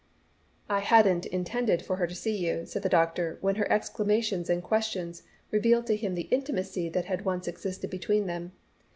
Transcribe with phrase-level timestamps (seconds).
[0.67, 4.63] "I hadn't intended for her to see you," said the doctor, when her exclamations and
[4.63, 8.51] questions revealed to him the intimacy that had once existed between them.